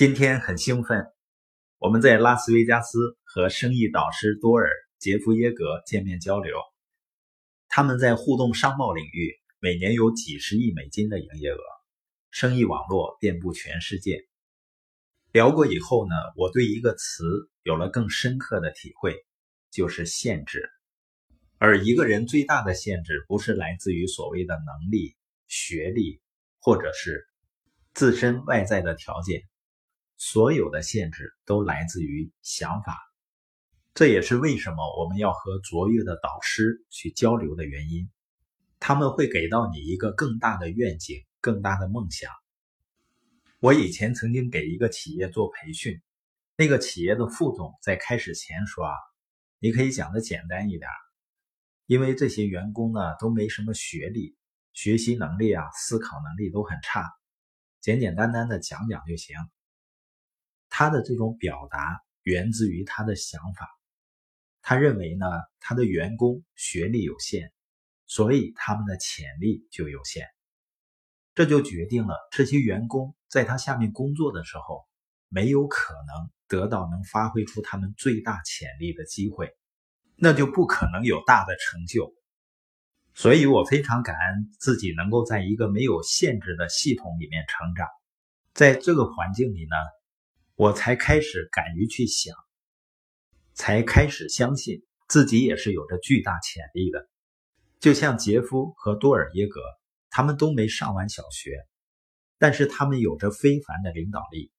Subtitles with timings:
[0.00, 1.12] 今天很兴奋，
[1.76, 4.66] 我们在拉斯维加斯和生意导师多尔·
[4.98, 6.56] 杰夫耶格见面交流。
[7.68, 11.58] 他们在互动商贸领域每年有几十亿美金的营业额，
[12.30, 14.26] 生意网络遍布全世界。
[15.32, 19.14] 聊过以后呢，我对一个词有了更深刻的体会，
[19.70, 20.66] 就是限制。
[21.58, 25.14] 而一个人最大的限制，不是来自于所谓的能力、
[25.46, 26.22] 学历，
[26.58, 27.26] 或者是
[27.92, 29.42] 自身外在的条件。
[30.22, 32.98] 所有的限制都来自于想法，
[33.94, 38.10] 这也是为什么我们要和卓越的导师去交流的原因。
[38.78, 42.30] 他们会给到你一个更大的愿景、更大的梦想。
[43.60, 46.02] 我以前曾经给一个企业做培训，
[46.54, 48.92] 那个企业的副总在开始前说：“啊，
[49.58, 50.90] 你可以讲的简单一点，
[51.86, 54.36] 因为这些员工呢都没什么学历，
[54.74, 57.10] 学习能力啊、思考能力都很差，
[57.80, 59.34] 简简单单的讲讲就行。”
[60.70, 63.68] 他的这种表达源自于他的想法，
[64.62, 65.26] 他认为呢，
[65.58, 67.52] 他的员工学历有限，
[68.06, 70.28] 所以他们的潜力就有限，
[71.34, 74.86] 这就决定了这些员工在他下面工作的时候，
[75.28, 79.50] 没有可能得到能发挥出他们最大潜力的机会，
[80.14, 82.14] 那就不可能有大的成就。
[83.12, 87.88] 所以我非常感恩自己能够在一个没有限制的系统里面成长，
[88.54, 89.74] 在这个环境里呢。
[90.60, 92.36] 我才开始敢于去想，
[93.54, 97.08] 才开始相信自己也是有着巨大潜力的。
[97.78, 99.58] 就像杰夫和多尔耶格，
[100.10, 101.66] 他们都没上完小学，
[102.36, 104.52] 但是他们有着非凡的领导力，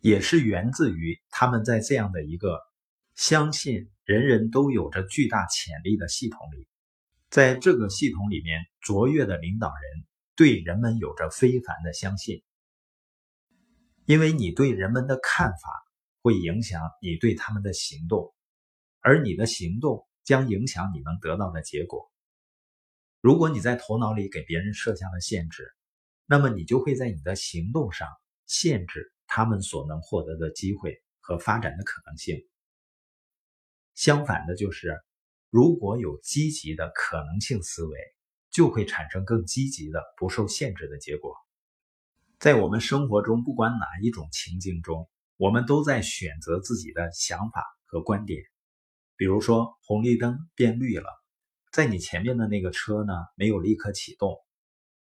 [0.00, 2.60] 也是源自于他们在这样的一个
[3.14, 6.66] 相信人人都有着巨大潜力的系统里，
[7.30, 10.04] 在这个系统里面，卓越的领导人
[10.36, 12.42] 对人们有着非凡的相信。
[14.10, 15.70] 因为你对人们的看法
[16.20, 18.34] 会影响你对他们的行动，
[18.98, 22.10] 而你的行动将影响你能得到的结果。
[23.20, 25.72] 如果你在头脑里给别人设下了限制，
[26.26, 28.08] 那么你就会在你的行动上
[28.46, 32.44] 限制他们所能获得的机会和发展的可能性。
[33.94, 35.00] 相反的，就是
[35.50, 37.96] 如果有积极的可能性思维，
[38.50, 41.36] 就会产生更积极的不受限制的结果。
[42.40, 48.42] 在我们生活中，不管哪一种情境中，我们都在选择自己的想法和观点。
[49.14, 51.06] 比如说，红绿灯变绿了，
[51.70, 54.38] 在你前面的那个车呢没有立刻启动，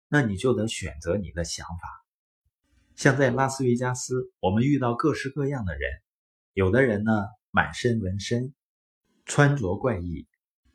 [0.09, 2.05] 那你就得选择你的想法。
[2.97, 5.91] 像在拉斯维加斯，我们遇到各式各样的人，
[6.53, 8.55] 有的人呢满身纹身，
[9.25, 10.29] 穿着怪异，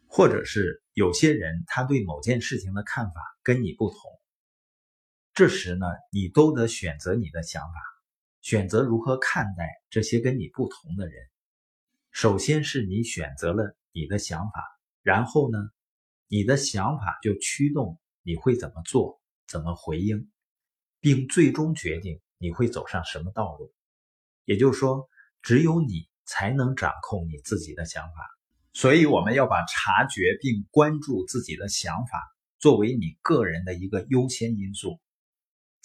[0.07, 3.99] 或者是有些人他对某件事情的看法跟你不同。
[5.37, 7.79] 这时呢，你都得选择你的想法，
[8.41, 11.27] 选择如何看待这些跟你不同的人。
[12.09, 14.63] 首先是你选择了你的想法，
[15.03, 15.59] 然后呢，
[16.27, 20.31] 你的想法就驱动你会怎么做、怎么回应，
[21.01, 23.71] 并最终决定你会走上什么道路。
[24.45, 25.07] 也就是说，
[25.43, 28.27] 只有你才能掌控你自己的想法。
[28.73, 32.23] 所以，我们要把察觉并关注自己的想法
[32.57, 34.99] 作为你个人的一个优先因素。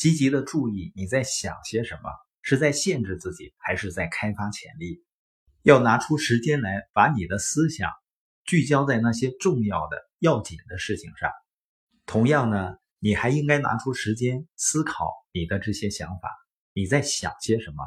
[0.02, 2.10] 积极的注意你在想些什么，
[2.42, 5.04] 是在限制自己，还是在开发潜力？
[5.62, 7.88] 要拿出时间来，把你的思想
[8.44, 11.30] 聚焦在那些重要的、要紧的事情上。
[12.04, 16.28] 同样呢，你还应该拿出时间思考你的这些想法。
[16.72, 17.84] 你在想些什么？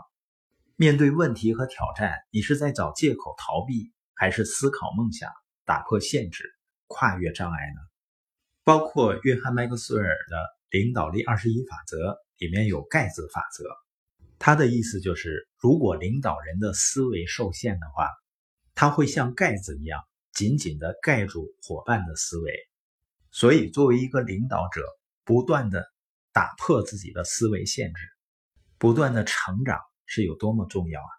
[0.77, 5.29] 面对问题和挑战，你是在找借口逃避，还是思考梦想、
[5.65, 6.45] 打破限制、
[6.87, 7.81] 跨越障碍呢？
[8.63, 10.37] 包括约翰·麦克斯韦尔的。
[10.75, 13.63] 领导力二十一法则里面有盖子法则，
[14.37, 18.09] 他的意思就是，如果领导人的思维受限的话，
[18.73, 20.01] 他会像盖子一样
[20.33, 22.53] 紧紧的盖住伙伴的思维。
[23.31, 24.81] 所以，作为一个领导者，
[25.23, 25.85] 不断的
[26.33, 28.01] 打破自己的思维限制，
[28.77, 31.11] 不断的成长是有多么重要啊！